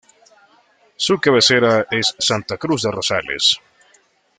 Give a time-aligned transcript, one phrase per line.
[0.95, 3.59] Su cabecera es Santa Cruz de Rosales.